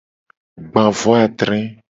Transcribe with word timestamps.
Gba 0.71 0.83
vo 1.03 1.13
adre. 1.21 1.61